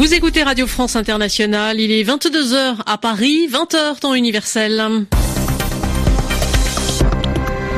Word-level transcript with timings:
Vous 0.00 0.14
écoutez 0.14 0.42
Radio 0.42 0.66
France 0.66 0.96
Internationale, 0.96 1.78
il 1.78 1.92
est 1.92 2.04
22h 2.04 2.76
à 2.86 2.96
Paris, 2.96 3.50
20h 3.52 3.98
temps 4.00 4.14
universel. 4.14 4.82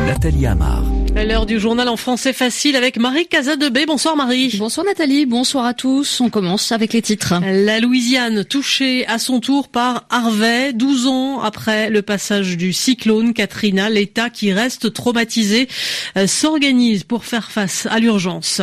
Nathalie 0.06 0.46
Amar. 0.46 0.91
L'heure 1.14 1.46
du 1.46 1.60
journal 1.60 1.88
en 1.88 1.96
français 1.96 2.32
facile 2.32 2.74
avec 2.74 2.96
Marie 2.96 3.26
Casadebé. 3.26 3.84
Bonsoir 3.86 4.16
Marie. 4.16 4.56
Bonsoir 4.58 4.84
Nathalie, 4.86 5.26
bonsoir 5.26 5.66
à 5.66 5.74
tous. 5.74 6.20
On 6.20 6.30
commence 6.30 6.72
avec 6.72 6.94
les 6.94 7.02
titres. 7.02 7.34
La 7.44 7.80
Louisiane 7.80 8.44
touchée 8.44 9.06
à 9.06 9.18
son 9.18 9.38
tour 9.38 9.68
par 9.68 10.04
Harvey, 10.10 10.72
12 10.72 11.06
ans 11.06 11.40
après 11.40 11.90
le 11.90 12.00
passage 12.02 12.56
du 12.56 12.72
cyclone 12.72 13.34
Katrina, 13.34 13.90
l'État 13.90 14.30
qui 14.30 14.52
reste 14.52 14.92
traumatisé 14.92 15.68
euh, 16.16 16.26
s'organise 16.26 17.04
pour 17.04 17.24
faire 17.24 17.52
face 17.52 17.86
à 17.90 17.98
l'urgence. 17.98 18.62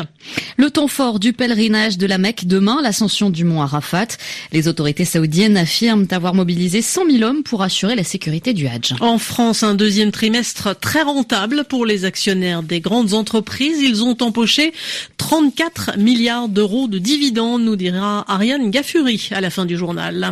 Le 0.57 0.70
temps 0.71 0.88
fort 0.88 1.20
du 1.20 1.34
pèlerinage 1.34 1.98
de 1.98 2.07
la 2.07 2.18
Mecque 2.18 2.45
demain, 2.45 2.81
l'ascension 2.81 3.29
du 3.29 3.45
mont 3.45 3.62
Arafat. 3.62 4.07
Les 4.52 4.68
autorités 4.68 5.05
saoudiennes 5.05 5.55
affirment 5.55 6.07
avoir 6.12 6.34
mobilisé 6.34 6.81
100 6.81 7.09
000 7.09 7.23
hommes 7.23 7.43
pour 7.43 7.62
assurer 7.62 7.95
la 7.95 8.04
sécurité 8.04 8.54
du 8.54 8.68
Hajj. 8.68 8.95
En 8.99 9.20
France, 9.20 9.63
un 9.63 9.76
deuxième 9.76 10.12
trimestre 10.12 10.77
très 10.77 11.04
rentable 11.04 11.63
pour 11.63 11.85
les 11.85 12.05
actionnaires 12.05 12.38
des 12.63 12.79
grandes 12.79 13.13
entreprises. 13.13 13.79
Ils 13.81 14.03
ont 14.03 14.17
empoché 14.21 14.73
34 15.17 15.98
milliards 15.98 16.49
d'euros 16.49 16.88
de 16.88 16.98
dividendes, 16.98 17.62
nous 17.63 17.75
dira 17.75 18.25
Ariane 18.27 18.71
Gaffuri 18.71 19.29
à 19.31 19.41
la 19.41 19.49
fin 19.49 19.65
du 19.65 19.77
journal. 19.77 20.29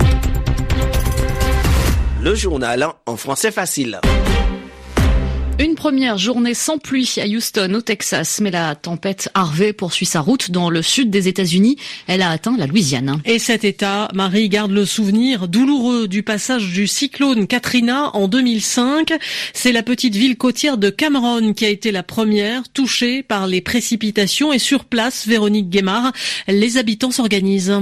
Le 2.21 2.35
journal 2.35 2.87
en 3.05 3.15
français 3.15 3.51
facile. 3.51 4.01
Une 5.59 5.73
première 5.73 6.19
journée 6.19 6.53
sans 6.53 6.77
pluie 6.77 7.15
à 7.17 7.25
Houston, 7.25 7.73
au 7.73 7.81
Texas, 7.81 8.39
mais 8.41 8.51
la 8.51 8.75
tempête 8.75 9.29
Harvey 9.33 9.73
poursuit 9.73 10.05
sa 10.05 10.21
route 10.21 10.51
dans 10.51 10.69
le 10.69 10.83
sud 10.83 11.09
des 11.09 11.27
États-Unis. 11.27 11.77
Elle 12.05 12.21
a 12.21 12.29
atteint 12.29 12.55
la 12.55 12.67
Louisiane. 12.67 13.19
Et 13.25 13.39
cet 13.39 13.63
état, 13.63 14.07
Marie 14.13 14.49
garde 14.49 14.69
le 14.69 14.85
souvenir 14.85 15.47
douloureux 15.47 16.07
du 16.07 16.21
passage 16.21 16.71
du 16.73 16.85
cyclone 16.85 17.47
Katrina 17.47 18.15
en 18.15 18.27
2005. 18.27 19.13
C'est 19.53 19.71
la 19.71 19.81
petite 19.81 20.15
ville 20.15 20.37
côtière 20.37 20.77
de 20.77 20.91
Cameron 20.91 21.53
qui 21.53 21.65
a 21.65 21.69
été 21.69 21.91
la 21.91 22.03
première 22.03 22.69
touchée 22.69 23.23
par 23.23 23.47
les 23.47 23.61
précipitations 23.61 24.53
et 24.53 24.59
sur 24.59 24.85
place, 24.85 25.27
Véronique 25.27 25.69
Guémard, 25.69 26.11
les 26.47 26.77
habitants 26.77 27.09
s'organisent. 27.09 27.73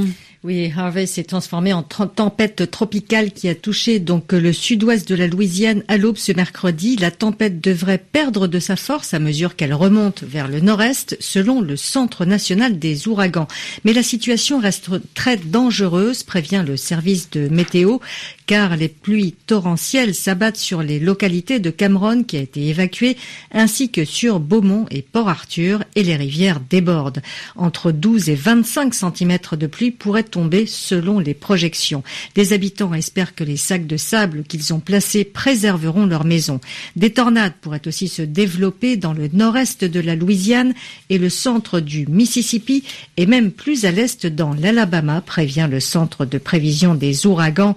Oui, 0.46 0.72
Harvey 0.78 1.08
s'est 1.08 1.24
transformé 1.24 1.74
en 1.74 1.82
tempête 1.82 2.70
tropicale 2.70 3.32
qui 3.32 3.50
a 3.50 3.56
touché 3.56 3.98
donc 3.98 4.32
le 4.32 4.54
sud-ouest 4.54 5.10
de 5.10 5.16
la 5.16 5.26
Louisiane 5.26 5.82
à 5.88 5.98
l'aube 5.98 6.18
ce 6.18 6.34
mercredi. 6.34 6.98
La 6.98 7.10
tempête 7.10 7.60
devrait 7.60 7.98
perdre 7.98 8.46
de 8.46 8.60
sa 8.60 8.76
force 8.76 9.16
à 9.16 9.20
mesure 9.20 9.56
qu'elle 9.56 9.74
remonte 9.74 10.22
vers 10.22 10.48
le 10.48 10.60
nord-est, 10.60 11.18
selon 11.20 11.62
le 11.62 11.76
Centre 11.76 12.26
national 12.26 12.78
des 12.78 13.08
ouragans. 13.08 13.48
Mais 13.86 13.94
la 13.94 14.04
situation 14.04 14.60
reste 14.60 14.92
très 15.16 15.38
dangereuse, 15.38 16.22
prévient 16.22 16.64
le 16.64 16.78
service 16.78 17.32
de 17.32 17.48
météo, 17.48 17.98
car 18.46 18.76
les 18.78 18.90
pluies 18.90 19.36
torrentielles 19.48 20.16
s'abattent 20.16 20.58
sur 20.58 20.84
les 20.84 21.00
localités 21.00 21.60
de 21.60 21.70
Cameron 21.70 22.24
qui 22.24 22.38
a 22.38 22.42
été 22.42 22.68
évacuée, 22.68 23.18
ainsi 23.52 23.90
que 23.90 24.06
sur 24.06 24.40
Beaumont 24.40 24.86
et 24.92 25.02
Port-Arthur, 25.02 25.84
et 25.96 26.04
les 26.04 26.16
rivières 26.16 26.60
débordent. 26.60 27.22
Entre 27.56 27.92
12 27.92 28.30
et 28.30 28.36
25 28.36 28.94
cm 28.94 29.38
de 29.54 29.68
pluie 29.68 29.92
pourraient 29.92 30.24
tomber 30.24 30.66
selon 30.66 31.20
les 31.20 31.34
projections. 31.34 32.04
Des 32.36 32.54
habitants 32.54 32.94
espèrent 32.94 33.36
que 33.36 33.44
les 33.44 33.58
sacs 33.58 33.88
de 33.88 33.98
sable 33.98 34.44
qu'ils 34.44 34.74
ont 34.74 34.80
placés 34.80 35.24
préserveront 35.24 36.06
leur 36.06 36.26
maison. 36.26 36.60
Des 36.96 37.12
tornades 37.12 37.54
pourraient 37.62 37.88
aussi 37.88 38.08
se 38.08 38.22
développer 38.22 38.98
dans 38.98 39.14
le 39.14 39.30
nord-est 39.32 39.86
de 39.86 40.00
la 40.00 40.16
Louisiane 40.16 40.74
et 41.10 41.18
le 41.18 41.30
centre 41.30 41.80
du 41.80 42.08
Mississippi 42.08 42.84
et 43.18 43.26
même 43.26 43.52
plus 43.52 43.86
à 43.86 43.92
l'est 43.92 44.26
dans 44.26 44.54
l'Alabama, 44.54 45.22
prévient 45.22 45.68
le 45.70 45.80
centre 45.80 46.26
de 46.26 46.38
prévision 46.38 46.96
des 46.96 47.26
ouragans 47.26 47.76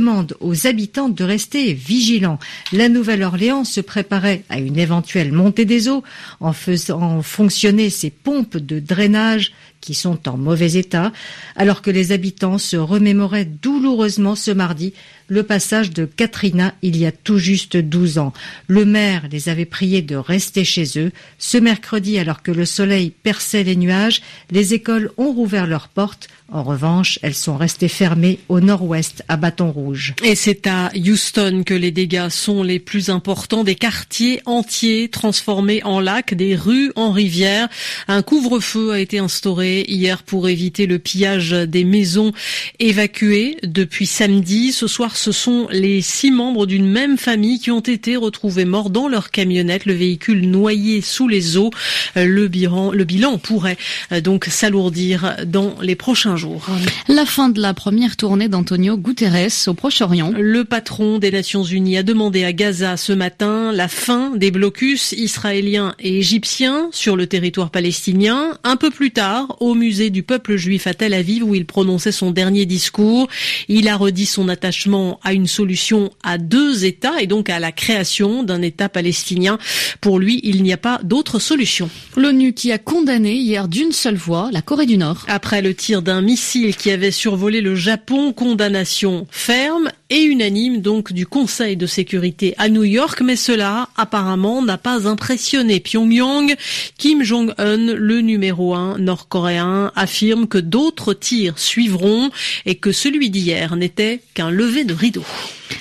demande 0.00 0.34
aux 0.40 0.66
habitants 0.66 1.10
de 1.10 1.22
rester 1.22 1.74
vigilants. 1.74 2.38
La 2.72 2.88
Nouvelle-Orléans 2.88 3.64
se 3.64 3.82
préparait 3.82 4.44
à 4.48 4.58
une 4.58 4.78
éventuelle 4.78 5.30
montée 5.30 5.66
des 5.66 5.88
eaux 5.88 6.02
en 6.40 6.54
faisant 6.54 7.20
fonctionner 7.20 7.90
ses 7.90 8.08
pompes 8.08 8.56
de 8.56 8.80
drainage 8.80 9.52
qui 9.82 9.92
sont 9.92 10.26
en 10.26 10.38
mauvais 10.38 10.72
état, 10.72 11.12
alors 11.54 11.82
que 11.82 11.90
les 11.90 12.12
habitants 12.12 12.56
se 12.58 12.76
remémoraient 12.76 13.44
douloureusement 13.44 14.36
ce 14.36 14.50
mardi 14.50 14.94
le 15.30 15.44
passage 15.44 15.90
de 15.90 16.04
Katrina 16.04 16.74
il 16.82 16.96
y 16.98 17.06
a 17.06 17.12
tout 17.12 17.38
juste 17.38 17.76
12 17.76 18.18
ans. 18.18 18.34
Le 18.66 18.84
maire 18.84 19.22
les 19.30 19.48
avait 19.48 19.64
priés 19.64 20.02
de 20.02 20.16
rester 20.16 20.64
chez 20.64 20.98
eux. 20.98 21.12
Ce 21.38 21.56
mercredi, 21.56 22.18
alors 22.18 22.42
que 22.42 22.50
le 22.50 22.66
soleil 22.66 23.10
perçait 23.10 23.62
les 23.62 23.76
nuages, 23.76 24.20
les 24.50 24.74
écoles 24.74 25.12
ont 25.16 25.32
rouvert 25.32 25.66
leurs 25.66 25.88
portes. 25.88 26.28
En 26.52 26.64
revanche, 26.64 27.20
elles 27.22 27.34
sont 27.34 27.56
restées 27.56 27.86
fermées 27.86 28.40
au 28.48 28.58
nord-ouest, 28.58 29.22
à 29.28 29.36
Bâton 29.36 29.70
Rouge. 29.70 30.14
Et 30.24 30.34
c'est 30.34 30.66
à 30.66 30.90
Houston 30.96 31.62
que 31.64 31.74
les 31.74 31.92
dégâts 31.92 32.28
sont 32.28 32.64
les 32.64 32.80
plus 32.80 33.08
importants. 33.08 33.62
Des 33.62 33.76
quartiers 33.76 34.42
entiers 34.46 35.08
transformés 35.08 35.80
en 35.84 36.00
lacs, 36.00 36.34
des 36.34 36.56
rues 36.56 36.90
en 36.96 37.12
rivières. 37.12 37.68
Un 38.08 38.22
couvre-feu 38.22 38.90
a 38.90 38.98
été 38.98 39.20
instauré 39.20 39.84
hier 39.86 40.24
pour 40.24 40.48
éviter 40.48 40.86
le 40.86 40.98
pillage 40.98 41.52
des 41.52 41.84
maisons 41.84 42.32
évacuées 42.80 43.56
depuis 43.62 44.06
samedi. 44.06 44.72
Ce 44.72 44.88
soir, 44.88 45.16
ce 45.20 45.32
sont 45.32 45.68
les 45.70 46.00
six 46.00 46.30
membres 46.30 46.64
d'une 46.64 46.86
même 46.86 47.18
famille 47.18 47.58
qui 47.58 47.70
ont 47.70 47.80
été 47.80 48.16
retrouvés 48.16 48.64
morts 48.64 48.88
dans 48.88 49.06
leur 49.06 49.30
camionnette, 49.30 49.84
le 49.84 49.92
véhicule 49.92 50.48
noyé 50.48 51.02
sous 51.02 51.28
les 51.28 51.58
eaux. 51.58 51.70
Le 52.16 52.48
bilan, 52.48 52.90
le 52.90 53.04
bilan 53.04 53.36
pourrait 53.36 53.76
euh, 54.12 54.22
donc 54.22 54.46
s'alourdir 54.46 55.36
dans 55.46 55.74
les 55.82 55.94
prochains 55.94 56.36
jours. 56.36 56.66
La 57.08 57.26
fin 57.26 57.50
de 57.50 57.60
la 57.60 57.74
première 57.74 58.16
tournée 58.16 58.48
d'Antonio 58.48 58.96
Guterres 58.96 59.50
au 59.66 59.74
Proche-Orient. 59.74 60.32
Le 60.38 60.64
patron 60.64 61.18
des 61.18 61.30
Nations 61.30 61.64
Unies 61.64 61.98
a 61.98 62.02
demandé 62.02 62.44
à 62.44 62.54
Gaza 62.54 62.96
ce 62.96 63.12
matin 63.12 63.72
la 63.72 63.88
fin 63.88 64.30
des 64.34 64.50
blocus 64.50 65.12
israéliens 65.12 65.94
et 66.00 66.18
égyptiens 66.18 66.88
sur 66.92 67.16
le 67.16 67.26
territoire 67.26 67.68
palestinien. 67.68 68.58
Un 68.64 68.76
peu 68.76 68.90
plus 68.90 69.10
tard, 69.10 69.58
au 69.60 69.74
musée 69.74 70.08
du 70.08 70.22
peuple 70.22 70.56
juif 70.56 70.86
à 70.86 70.94
Tel 70.94 71.12
Aviv, 71.12 71.44
où 71.44 71.54
il 71.54 71.66
prononçait 71.66 72.12
son 72.12 72.30
dernier 72.30 72.64
discours, 72.64 73.28
il 73.68 73.86
a 73.86 73.96
redit 73.96 74.26
son 74.26 74.48
attachement 74.48 75.09
à 75.22 75.32
une 75.32 75.46
solution 75.46 76.10
à 76.22 76.38
deux 76.38 76.84
États 76.84 77.20
et 77.20 77.26
donc 77.26 77.50
à 77.50 77.58
la 77.58 77.72
création 77.72 78.42
d'un 78.42 78.62
État 78.62 78.88
palestinien. 78.88 79.58
Pour 80.00 80.18
lui, 80.18 80.40
il 80.44 80.62
n'y 80.62 80.72
a 80.72 80.76
pas 80.76 81.00
d'autre 81.02 81.38
solution. 81.38 81.90
L'ONU 82.16 82.52
qui 82.52 82.72
a 82.72 82.78
condamné 82.78 83.34
hier 83.34 83.68
d'une 83.68 83.92
seule 83.92 84.16
voix 84.16 84.50
la 84.52 84.62
Corée 84.62 84.86
du 84.86 84.96
Nord. 84.96 85.24
Après 85.28 85.62
le 85.62 85.74
tir 85.74 86.02
d'un 86.02 86.22
missile 86.22 86.76
qui 86.76 86.90
avait 86.90 87.10
survolé 87.10 87.60
le 87.60 87.74
Japon, 87.74 88.32
condamnation 88.32 89.26
ferme 89.30 89.90
et 90.10 90.22
unanime 90.22 90.80
donc 90.80 91.12
du 91.12 91.26
Conseil 91.26 91.76
de 91.76 91.86
sécurité 91.86 92.54
à 92.58 92.68
New 92.68 92.84
York, 92.84 93.22
mais 93.22 93.36
cela 93.36 93.88
apparemment 93.96 94.62
n'a 94.62 94.76
pas 94.76 95.08
impressionné 95.08 95.80
Pyongyang. 95.80 96.54
Kim 96.98 97.22
Jong-un, 97.22 97.76
le 97.76 98.20
numéro 98.20 98.74
un 98.74 98.98
nord-coréen, 98.98 99.92
affirme 99.94 100.48
que 100.48 100.58
d'autres 100.58 101.14
tirs 101.14 101.58
suivront 101.58 102.30
et 102.66 102.74
que 102.74 102.92
celui 102.92 103.30
d'hier 103.30 103.76
n'était 103.76 104.20
qu'un 104.34 104.50
lever 104.50 104.84
de 104.84 104.94
rideau. 104.94 105.24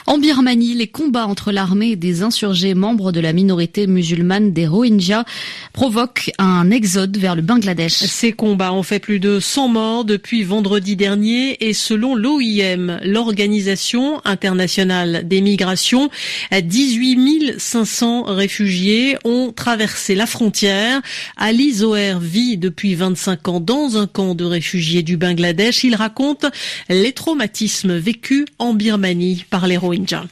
En 0.05 0.17
Birmanie, 0.17 0.73
les 0.73 0.87
combats 0.87 1.27
entre 1.27 1.51
l'armée 1.51 1.91
et 1.91 1.95
des 1.95 2.23
insurgés 2.23 2.73
membres 2.73 3.11
de 3.11 3.19
la 3.19 3.33
minorité 3.33 3.87
musulmane 3.87 4.53
des 4.53 4.67
Rohingyas 4.67 5.25
provoquent 5.73 6.31
un 6.37 6.71
exode 6.71 7.17
vers 7.17 7.35
le 7.35 7.41
Bangladesh. 7.41 7.93
Ces 7.93 8.31
combats 8.31 8.73
ont 8.73 8.83
fait 8.83 8.99
plus 8.99 9.19
de 9.19 9.39
100 9.39 9.67
morts 9.67 10.05
depuis 10.05 10.43
vendredi 10.43 10.95
dernier 10.95 11.57
et 11.67 11.73
selon 11.73 12.15
l'OIM, 12.15 12.99
l'Organisation 13.03 14.21
internationale 14.25 15.27
des 15.27 15.41
migrations, 15.41 16.09
18 16.51 17.19
500 17.57 18.23
réfugiés 18.23 19.17
ont 19.23 19.51
traversé 19.51 20.15
la 20.15 20.25
frontière. 20.25 21.01
Ali 21.37 21.73
Zoher 21.73 22.17
vit 22.21 22.57
depuis 22.57 22.95
25 22.95 23.47
ans 23.47 23.59
dans 23.59 23.97
un 23.97 24.07
camp 24.07 24.35
de 24.35 24.45
réfugiés 24.45 25.03
du 25.03 25.17
Bangladesh. 25.17 25.83
Il 25.83 25.95
raconte 25.95 26.45
les 26.89 27.11
traumatismes 27.11 27.97
vécus 27.97 28.45
en 28.57 28.73
Birmanie 28.73 29.45
par 29.49 29.67
les 29.67 29.77
Rohingyas. 29.79 30.27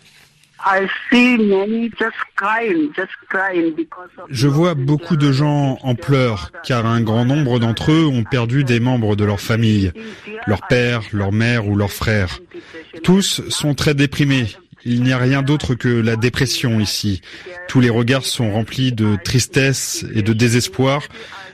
Je 4.29 4.47
vois 4.47 4.73
beaucoup 4.73 5.15
de 5.15 5.31
gens 5.31 5.77
en 5.81 5.95
pleurs 5.95 6.51
car 6.63 6.85
un 6.85 7.01
grand 7.01 7.25
nombre 7.25 7.59
d'entre 7.59 7.91
eux 7.91 8.05
ont 8.05 8.23
perdu 8.23 8.63
des 8.63 8.79
membres 8.79 9.15
de 9.15 9.23
leur 9.23 9.39
famille, 9.39 9.91
leur 10.47 10.65
père, 10.67 11.03
leur 11.13 11.31
mère 11.31 11.67
ou 11.67 11.75
leur 11.75 11.91
frère. 11.91 12.39
Tous 13.03 13.47
sont 13.49 13.75
très 13.75 13.93
déprimés. 13.93 14.47
Il 14.83 15.03
n'y 15.03 15.13
a 15.13 15.17
rien 15.17 15.41
d'autre 15.41 15.75
que 15.75 15.89
la 15.89 16.15
dépression 16.15 16.79
ici. 16.79 17.21
Tous 17.67 17.79
les 17.79 17.89
regards 17.89 18.25
sont 18.25 18.51
remplis 18.51 18.91
de 18.91 19.17
tristesse 19.23 20.05
et 20.13 20.21
de 20.21 20.33
désespoir. 20.33 21.03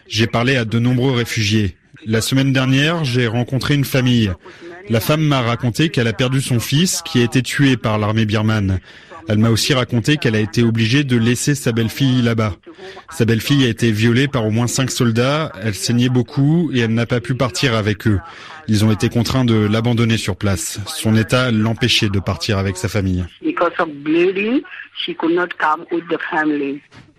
J'ai 0.08 0.28
parlé 0.28 0.56
à 0.56 0.66
de 0.66 0.80
nombreux 0.80 1.14
réfugiés. 1.14 1.76
La 2.06 2.22
semaine 2.22 2.54
dernière, 2.54 3.04
j'ai 3.06 3.28
rencontré 3.28 3.76
une 3.76 3.86
famille. 3.86 4.32
La 4.90 5.00
femme 5.00 5.22
m'a 5.22 5.42
raconté 5.42 5.90
qu'elle 5.90 6.08
a 6.08 6.14
perdu 6.14 6.42
son 6.42 6.60
fils 6.60 7.02
qui 7.04 7.20
a 7.20 7.24
été 7.24 7.42
tué 7.42 7.78
par 7.78 7.98
l'armée 7.98 8.26
birmane. 8.26 8.80
Elle 9.30 9.38
m'a 9.38 9.50
aussi 9.50 9.74
raconté 9.74 10.18
qu'elle 10.18 10.36
a 10.36 10.40
été 10.40 10.64
obligée 10.64 11.04
de 11.04 11.16
laisser 11.16 11.56
sa 11.56 11.72
belle-fille 11.72 12.22
là-bas. 12.22 12.56
Sa 13.10 13.24
belle-fille 13.24 13.64
a 13.64 13.70
été 13.70 13.92
violée 13.92 14.28
par 14.28 14.46
au 14.46 14.52
moins 14.52 14.68
cinq 14.68 14.92
soldats, 14.92 15.52
elle 15.62 15.76
saignait 15.76 16.10
beaucoup 16.10 16.70
et 16.74 16.80
elle 16.80 16.94
n'a 16.94 17.06
pas 17.06 17.22
pu 17.22 17.34
partir 17.36 17.76
avec 17.76 18.06
eux. 18.08 18.20
Ils 18.68 18.84
ont 18.84 18.92
été 18.92 19.10
contraints 19.10 19.46
de 19.46 19.56
l'abandonner 19.56 20.18
sur 20.18 20.36
place. 20.36 20.80
Son 20.88 21.16
état 21.16 21.52
l'empêchait 21.52 22.10
de 22.10 22.20
partir 22.20 22.58
avec 22.58 22.76
sa 22.76 22.90
famille. 22.90 23.26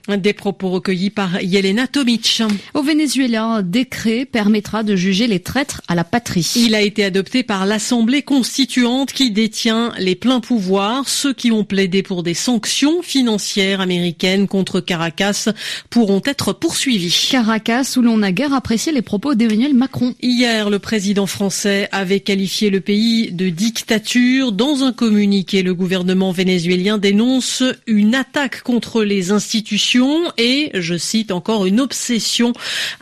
Des 0.07 0.35
propos 0.35 0.69
recueillis 0.69 1.09
par 1.09 1.41
Yelena 1.41 1.87
Tomic. 1.87 2.43
Au 2.75 2.83
Venezuela, 2.83 3.45
un 3.45 3.63
décret 3.63 4.27
permettra 4.27 4.83
de 4.83 4.97
juger 4.97 5.27
les 5.27 5.41
traîtres 5.41 5.81
à 5.89 5.95
la 5.95 6.05
patrie. 6.05 6.47
Il 6.57 6.75
a 6.75 6.83
été 6.83 7.05
adopté 7.05 7.43
par 7.43 7.65
l'Assemblée 7.65 8.21
constituante 8.21 9.13
qui 9.13 9.31
détient 9.31 9.95
les 9.99 10.15
pleins 10.15 10.41
pouvoirs. 10.41 11.09
Ceux 11.09 11.33
qui 11.33 11.51
ont 11.53 11.65
plaidé 11.65 12.03
pour 12.03 12.23
des 12.23 12.35
sanctions 12.35 13.01
financières 13.01 13.81
américaines 13.81 14.47
contre 14.47 14.81
Caracas 14.81 15.49
pourront 15.89 16.21
être 16.27 16.53
poursuivis. 16.53 17.29
Caracas, 17.31 17.95
où 17.97 18.03
l'on 18.03 18.21
a 18.21 18.31
guère 18.31 18.53
apprécié 18.53 18.93
les 18.93 19.01
propos 19.01 19.35
d'Emmanuel 19.35 19.73
Macron. 19.73 20.15
Hier, 20.21 20.69
le 20.69 20.81
président 20.81 21.27
français 21.27 21.89
avait 21.93 22.21
qualifié 22.21 22.69
le 22.69 22.83
pays 22.83 23.33
de 23.33 23.49
dictature. 23.49 24.53
Dans 24.53 24.83
un 24.83 24.93
communiqué, 24.93 25.63
le 25.63 25.73
gouvernement 25.73 26.31
vénézuélien 26.31 26.99
dénonce 26.99 27.63
une 27.87 28.15
attaque 28.15 28.61
contre 28.63 29.03
les 29.03 29.31
institutions 29.31 29.94
et, 30.39 30.71
je 30.75 30.97
cite 30.97 31.31
encore, 31.31 31.67
une 31.67 31.81
obsession 31.81 32.53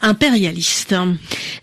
impérialiste. 0.00 0.94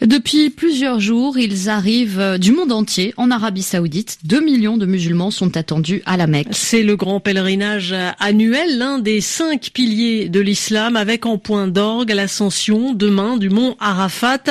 Depuis 0.02 0.50
plusieurs 0.50 1.00
jours, 1.00 1.38
ils 1.38 1.70
arrivent 1.70 2.38
du 2.40 2.52
monde 2.52 2.72
entier 2.72 3.14
en 3.18 3.30
Arabie 3.30 3.62
Saoudite. 3.62 4.18
Deux 4.24 4.42
millions 4.42 4.78
de 4.78 4.86
musulmans 4.86 5.32
sont 5.32 5.56
attendus 5.56 6.02
à 6.06 6.18
la 6.18 6.26
Mecque. 6.26 6.48
C'est 6.52 6.84
le 6.84 6.96
grand 6.96 7.20
pèlerinage 7.20 7.94
annuel, 8.20 8.78
l'un 8.78 9.00
des 9.00 9.22
cinq 9.22 9.70
piliers 9.74 10.30
de 10.30 10.40
l'islam, 10.40 10.96
avec 10.96 11.26
en 11.26 11.38
point 11.38 11.68
d'orgue 11.68 12.12
l'ascension 12.12 12.94
demain 12.94 13.38
du 13.38 13.50
mont 13.50 13.76
Arafat. 13.80 14.44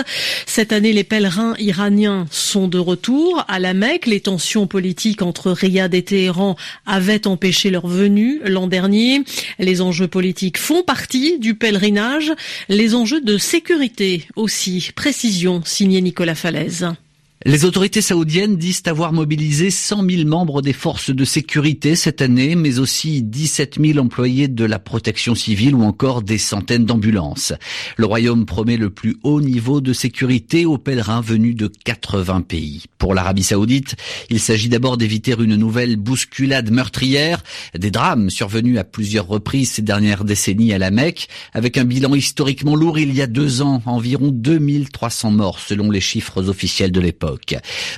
Cette 0.46 0.72
année, 0.72 0.92
les 0.92 1.04
pèlerins 1.04 1.54
iraniens 1.58 2.26
sont 2.30 2.68
de 2.68 2.78
retour 2.78 3.44
à 3.48 3.58
la 3.58 3.74
Mecque. 3.74 4.06
Les 4.06 4.20
tensions 4.20 4.66
politiques 4.66 5.22
entre 5.22 5.50
Riyad 5.50 5.92
et 5.94 6.02
Téhéran 6.02 6.56
avaient 6.86 7.26
empêché 7.26 7.70
leur 7.70 7.86
venue 7.86 8.40
l'an 8.44 8.66
dernier. 8.68 9.22
Les 9.58 9.80
enjeux 9.80 10.08
politiques 10.08 10.58
font 10.68 10.82
partie 10.82 11.38
du 11.38 11.54
pèlerinage. 11.54 12.30
Les 12.68 12.94
enjeux 12.94 13.22
de 13.22 13.38
sécurité 13.38 14.28
aussi. 14.36 14.90
Précision, 14.94 15.62
signé 15.64 16.02
Nicolas 16.02 16.34
Falaise. 16.34 16.90
Les 17.46 17.64
autorités 17.64 18.02
saoudiennes 18.02 18.56
disent 18.56 18.82
avoir 18.86 19.12
mobilisé 19.12 19.70
100 19.70 20.10
000 20.10 20.28
membres 20.28 20.60
des 20.60 20.72
forces 20.72 21.10
de 21.10 21.24
sécurité 21.24 21.94
cette 21.94 22.20
année, 22.20 22.56
mais 22.56 22.80
aussi 22.80 23.22
17 23.22 23.78
000 23.80 23.98
employés 24.00 24.48
de 24.48 24.64
la 24.64 24.80
protection 24.80 25.36
civile 25.36 25.76
ou 25.76 25.84
encore 25.84 26.22
des 26.22 26.36
centaines 26.36 26.84
d'ambulances. 26.84 27.52
Le 27.96 28.06
royaume 28.06 28.44
promet 28.44 28.76
le 28.76 28.90
plus 28.90 29.18
haut 29.22 29.40
niveau 29.40 29.80
de 29.80 29.92
sécurité 29.92 30.66
aux 30.66 30.78
pèlerins 30.78 31.20
venus 31.20 31.54
de 31.54 31.68
80 31.68 32.40
pays. 32.40 32.86
Pour 32.98 33.14
l'Arabie 33.14 33.44
saoudite, 33.44 33.94
il 34.30 34.40
s'agit 34.40 34.68
d'abord 34.68 34.96
d'éviter 34.96 35.36
une 35.38 35.54
nouvelle 35.54 35.94
bousculade 35.94 36.72
meurtrière, 36.72 37.44
des 37.78 37.92
drames 37.92 38.30
survenus 38.30 38.78
à 38.78 38.84
plusieurs 38.84 39.28
reprises 39.28 39.70
ces 39.70 39.82
dernières 39.82 40.24
décennies 40.24 40.72
à 40.72 40.78
la 40.78 40.90
Mecque, 40.90 41.28
avec 41.54 41.78
un 41.78 41.84
bilan 41.84 42.16
historiquement 42.16 42.74
lourd 42.74 42.98
il 42.98 43.14
y 43.14 43.22
a 43.22 43.28
deux 43.28 43.62
ans, 43.62 43.80
environ 43.86 44.32
2300 44.32 45.30
morts 45.30 45.60
selon 45.60 45.88
les 45.92 46.00
chiffres 46.00 46.48
officiels 46.48 46.90
de 46.90 47.00
l'époque. 47.00 47.27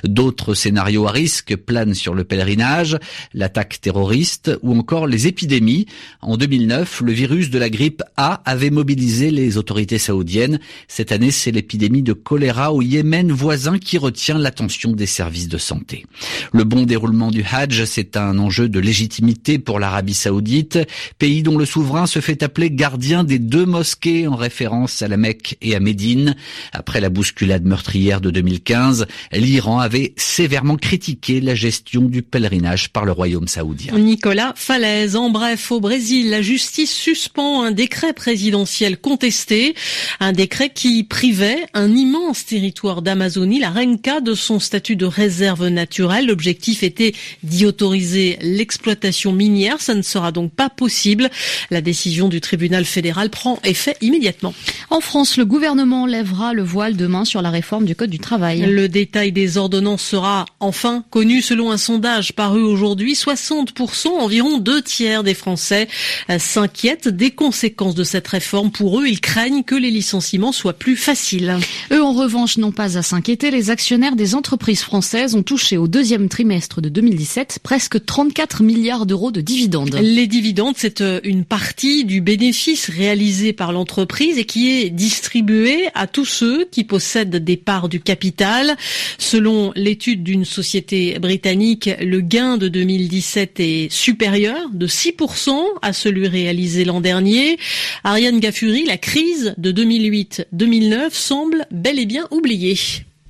D'autres 0.03 0.53
scénarios 0.53 1.07
à 1.07 1.11
risque 1.11 1.55
planent 1.55 1.93
sur 1.93 2.13
le 2.13 2.23
pèlerinage, 2.23 2.97
l'attaque 3.33 3.79
terroriste 3.81 4.51
ou 4.61 4.77
encore 4.77 5.07
les 5.07 5.27
épidémies. 5.27 5.85
En 6.21 6.37
2009, 6.37 7.01
le 7.01 7.11
virus 7.11 7.49
de 7.49 7.59
la 7.59 7.69
grippe 7.69 8.03
A 8.17 8.41
avait 8.45 8.69
mobilisé 8.69 9.31
les 9.31 9.57
autorités 9.57 9.99
saoudiennes. 9.99 10.59
Cette 10.87 11.11
année, 11.11 11.31
c'est 11.31 11.51
l'épidémie 11.51 12.03
de 12.03 12.13
choléra 12.13 12.73
au 12.73 12.81
Yémen 12.81 13.31
voisin 13.31 13.77
qui 13.77 13.97
retient 13.97 14.37
l'attention 14.37 14.91
des 14.91 15.05
services 15.05 15.47
de 15.47 15.57
santé. 15.57 16.05
Le 16.53 16.63
bon 16.63 16.83
déroulement 16.83 17.31
du 17.31 17.43
Hajj, 17.43 17.85
c'est 17.85 18.17
un 18.17 18.37
enjeu 18.37 18.69
de 18.69 18.79
légitimité 18.79 19.59
pour 19.59 19.79
l'Arabie 19.79 20.13
saoudite, 20.13 20.79
pays 21.17 21.43
dont 21.43 21.57
le 21.57 21.65
souverain 21.65 22.05
se 22.05 22.19
fait 22.19 22.43
appeler 22.43 22.71
gardien 22.71 23.23
des 23.23 23.39
deux 23.39 23.65
mosquées 23.65 24.27
en 24.27 24.35
référence 24.35 25.01
à 25.01 25.07
la 25.07 25.17
Mecque 25.17 25.57
et 25.61 25.75
à 25.75 25.79
Médine. 25.79 26.35
Après 26.73 27.01
la 27.01 27.09
bousculade 27.09 27.65
meurtrière 27.65 28.21
de 28.21 28.31
2015, 28.31 29.05
l'Iran 29.31 29.79
avait 29.79 30.13
sévèrement 30.17 30.77
critiqué 30.77 31.41
la 31.41 31.55
gestion 31.55 32.01
du 32.01 32.21
pèlerinage 32.21 32.89
par 32.89 33.05
le 33.05 33.11
royaume 33.11 33.47
saoudien. 33.47 33.97
Nicolas 33.97 34.53
Falaise. 34.55 35.15
En 35.15 35.29
bref, 35.29 35.71
au 35.71 35.79
Brésil, 35.79 36.29
la 36.29 36.41
justice 36.41 36.91
suspend 36.91 37.63
un 37.63 37.71
décret 37.71 38.13
présidentiel 38.13 38.97
contesté, 38.97 39.75
un 40.19 40.31
décret 40.31 40.69
qui 40.69 41.03
privait 41.03 41.65
un 41.73 41.95
immense 41.95 42.45
territoire 42.45 43.01
d'Amazonie, 43.01 43.59
la 43.59 43.69
Renca, 43.69 44.21
de 44.21 44.33
son 44.33 44.59
statut 44.59 44.95
de 44.95 45.05
réserve 45.05 45.67
naturelle. 45.67 46.27
L'objectif 46.27 46.83
était 46.83 47.13
d'y 47.43 47.65
autoriser 47.65 48.37
l'exploitation 48.41 49.31
minière. 49.31 49.81
Ça 49.81 49.93
ne 49.93 50.01
sera 50.01 50.31
donc 50.31 50.53
pas 50.53 50.69
possible. 50.69 51.29
La 51.69 51.81
décision 51.81 52.29
du 52.29 52.41
tribunal 52.41 52.85
fédéral 52.85 53.29
prend 53.29 53.59
effet 53.63 53.95
immédiatement. 54.01 54.53
En 54.89 55.01
France, 55.01 55.37
le 55.37 55.45
gouvernement 55.45 56.05
lèvera 56.05 56.53
le 56.53 56.63
voile 56.63 56.95
demain 56.95 57.25
sur 57.25 57.41
la 57.41 57.49
réforme 57.49 57.85
du 57.85 57.95
Code 57.95 58.09
du 58.09 58.19
travail. 58.19 58.61
Le 58.61 58.87
détail 59.11 59.33
des 59.33 59.57
ordonnances 59.57 60.03
sera 60.03 60.45
enfin 60.61 61.03
connu 61.09 61.41
selon 61.41 61.69
un 61.69 61.77
sondage 61.77 62.31
paru 62.31 62.61
aujourd'hui. 62.61 63.11
60%, 63.11 64.07
environ 64.07 64.57
deux 64.57 64.81
tiers 64.81 65.21
des 65.21 65.33
Français 65.33 65.89
euh, 66.29 66.39
s'inquiètent 66.39 67.09
des 67.09 67.31
conséquences 67.31 67.93
de 67.93 68.05
cette 68.05 68.29
réforme. 68.29 68.71
Pour 68.71 69.01
eux, 69.01 69.07
ils 69.07 69.19
craignent 69.19 69.63
que 69.63 69.75
les 69.75 69.91
licenciements 69.91 70.53
soient 70.53 70.71
plus 70.71 70.95
faciles. 70.95 71.57
Eux, 71.91 72.01
en 72.01 72.13
revanche, 72.13 72.57
n'ont 72.57 72.71
pas 72.71 72.97
à 72.97 73.01
s'inquiéter. 73.01 73.51
Les 73.51 73.69
actionnaires 73.69 74.15
des 74.15 74.33
entreprises 74.33 74.79
françaises 74.79 75.35
ont 75.35 75.43
touché 75.43 75.75
au 75.75 75.89
deuxième 75.89 76.29
trimestre 76.29 76.79
de 76.79 76.87
2017 76.87 77.59
presque 77.61 78.05
34 78.05 78.63
milliards 78.63 79.05
d'euros 79.05 79.31
de 79.31 79.41
dividendes. 79.41 79.93
Les 80.01 80.27
dividendes, 80.27 80.75
c'est 80.77 81.01
euh, 81.01 81.19
une 81.25 81.43
partie 81.43 82.05
du 82.05 82.21
bénéfice 82.21 82.89
réalisé 82.89 83.51
par 83.51 83.73
l'entreprise 83.73 84.37
et 84.37 84.45
qui 84.45 84.69
est 84.69 84.89
distribué 84.89 85.89
à 85.95 86.07
tous 86.07 86.23
ceux 86.23 86.63
qui 86.71 86.85
possèdent 86.85 87.35
des 87.35 87.57
parts 87.57 87.89
du 87.89 87.99
capital. 87.99 88.77
Selon 89.17 89.71
l'étude 89.75 90.23
d'une 90.23 90.45
société 90.45 91.19
britannique, 91.19 91.89
le 91.99 92.21
gain 92.21 92.57
de 92.57 92.67
2017 92.67 93.59
est 93.59 93.91
supérieur 93.91 94.69
de 94.73 94.87
6% 94.87 95.51
à 95.81 95.93
celui 95.93 96.27
réalisé 96.27 96.85
l'an 96.85 97.01
dernier. 97.01 97.57
Ariane 98.03 98.39
Gaffuri, 98.39 98.85
la 98.85 98.97
crise 98.97 99.53
de 99.57 99.71
2008-2009 99.71 101.11
semble 101.11 101.65
bel 101.71 101.99
et 101.99 102.05
bien 102.05 102.27
oubliée. 102.31 102.77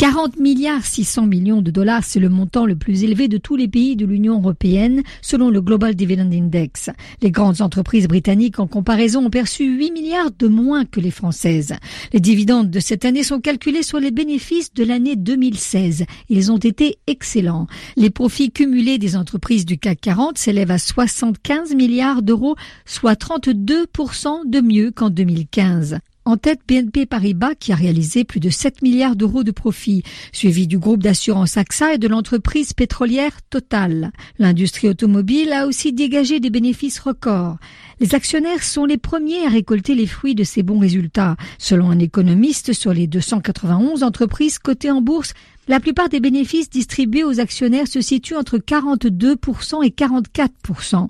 40 0.01 0.39
milliards 0.39 0.83
600 0.83 1.27
millions 1.27 1.61
de 1.61 1.69
dollars, 1.69 2.03
c'est 2.03 2.19
le 2.19 2.27
montant 2.27 2.65
le 2.65 2.75
plus 2.75 3.03
élevé 3.03 3.27
de 3.27 3.37
tous 3.37 3.55
les 3.55 3.67
pays 3.67 3.95
de 3.95 4.07
l'Union 4.07 4.39
européenne, 4.39 5.03
selon 5.21 5.51
le 5.51 5.61
Global 5.61 5.93
Dividend 5.93 6.31
Index. 6.31 6.89
Les 7.21 7.29
grandes 7.29 7.61
entreprises 7.61 8.07
britanniques, 8.07 8.59
en 8.59 8.65
comparaison, 8.65 9.27
ont 9.27 9.29
perçu 9.29 9.77
8 9.77 9.91
milliards 9.91 10.31
de 10.31 10.47
moins 10.47 10.85
que 10.85 10.99
les 10.99 11.11
françaises. 11.11 11.75
Les 12.13 12.19
dividendes 12.19 12.71
de 12.71 12.79
cette 12.79 13.05
année 13.05 13.21
sont 13.21 13.39
calculés 13.39 13.83
sur 13.83 13.99
les 13.99 14.09
bénéfices 14.09 14.73
de 14.73 14.83
l'année 14.83 15.15
2016. 15.15 16.05
Ils 16.29 16.51
ont 16.51 16.57
été 16.57 16.97
excellents. 17.05 17.67
Les 17.95 18.09
profits 18.09 18.49
cumulés 18.49 18.97
des 18.97 19.15
entreprises 19.15 19.67
du 19.67 19.77
CAC 19.77 20.01
40 20.01 20.39
s'élèvent 20.39 20.71
à 20.71 20.79
75 20.79 21.75
milliards 21.75 22.23
d'euros, 22.23 22.55
soit 22.87 23.21
32% 23.21 24.49
de 24.49 24.61
mieux 24.61 24.89
qu'en 24.89 25.11
2015. 25.11 25.99
En 26.23 26.37
tête, 26.37 26.59
BNP 26.67 27.07
Paribas 27.07 27.55
qui 27.55 27.71
a 27.71 27.75
réalisé 27.75 28.23
plus 28.23 28.39
de 28.39 28.51
7 28.51 28.83
milliards 28.83 29.15
d'euros 29.15 29.43
de 29.43 29.49
profit, 29.49 30.03
suivi 30.31 30.67
du 30.67 30.77
groupe 30.77 31.01
d'assurance 31.01 31.57
AXA 31.57 31.95
et 31.95 31.97
de 31.97 32.07
l'entreprise 32.07 32.73
pétrolière 32.73 33.41
Total. 33.49 34.11
L'industrie 34.37 34.87
automobile 34.87 35.51
a 35.51 35.65
aussi 35.65 35.93
dégagé 35.93 36.39
des 36.39 36.51
bénéfices 36.51 36.99
records. 36.99 37.57
Les 37.99 38.13
actionnaires 38.13 38.63
sont 38.63 38.85
les 38.85 38.97
premiers 38.97 39.47
à 39.47 39.49
récolter 39.49 39.95
les 39.95 40.05
fruits 40.05 40.35
de 40.35 40.43
ces 40.43 40.61
bons 40.61 40.79
résultats. 40.79 41.37
Selon 41.57 41.89
un 41.89 41.97
économiste, 41.97 42.73
sur 42.73 42.93
les 42.93 43.07
291 43.07 44.03
entreprises 44.03 44.59
cotées 44.59 44.91
en 44.91 45.01
bourse, 45.01 45.33
la 45.71 45.79
plupart 45.79 46.09
des 46.09 46.19
bénéfices 46.19 46.69
distribués 46.69 47.23
aux 47.23 47.39
actionnaires 47.39 47.87
se 47.87 48.01
situent 48.01 48.35
entre 48.35 48.57
42% 48.57 49.85
et 49.85 49.89
44%. 49.89 51.07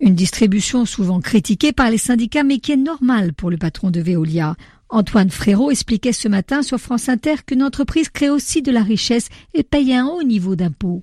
Une 0.00 0.14
distribution 0.14 0.86
souvent 0.86 1.18
critiquée 1.20 1.72
par 1.72 1.90
les 1.90 1.98
syndicats 1.98 2.44
mais 2.44 2.58
qui 2.58 2.70
est 2.70 2.76
normale 2.76 3.32
pour 3.32 3.50
le 3.50 3.56
patron 3.56 3.90
de 3.90 4.00
Veolia. 4.00 4.54
Antoine 4.94 5.30
Frérot 5.30 5.72
expliquait 5.72 6.12
ce 6.12 6.28
matin 6.28 6.62
sur 6.62 6.78
France 6.78 7.08
Inter 7.08 7.34
qu'une 7.44 7.64
entreprise 7.64 8.08
crée 8.08 8.30
aussi 8.30 8.62
de 8.62 8.70
la 8.70 8.82
richesse 8.82 9.28
et 9.52 9.64
paye 9.64 9.92
un 9.92 10.06
haut 10.06 10.22
niveau 10.22 10.54
d'impôts. 10.54 11.02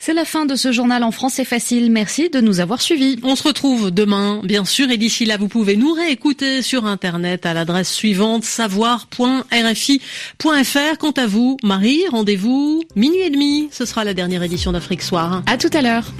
C'est 0.00 0.14
la 0.14 0.24
fin 0.24 0.44
de 0.44 0.56
ce 0.56 0.72
journal 0.72 1.04
en 1.04 1.12
français 1.12 1.44
facile. 1.44 1.92
Merci 1.92 2.30
de 2.30 2.40
nous 2.40 2.58
avoir 2.58 2.80
suivis. 2.80 3.18
On 3.22 3.36
se 3.36 3.44
retrouve 3.44 3.92
demain, 3.92 4.40
bien 4.42 4.64
sûr, 4.64 4.90
et 4.90 4.96
d'ici 4.96 5.24
là, 5.24 5.36
vous 5.36 5.48
pouvez 5.48 5.76
nous 5.76 5.92
réécouter 5.92 6.62
sur 6.62 6.84
Internet 6.84 7.46
à 7.46 7.54
l'adresse 7.54 7.92
suivante 7.92 8.44
savoir.rfi.fr. 8.44 10.98
Quant 10.98 11.12
à 11.12 11.26
vous, 11.26 11.56
Marie, 11.62 12.02
rendez-vous 12.10 12.82
minuit 12.96 13.20
et 13.20 13.30
demi. 13.30 13.68
Ce 13.70 13.84
sera 13.84 14.04
la 14.04 14.14
dernière 14.14 14.42
édition 14.42 14.72
d'Afrique 14.72 15.02
Soir. 15.02 15.42
À 15.46 15.56
tout 15.56 15.70
à 15.72 15.82
l'heure. 15.82 16.12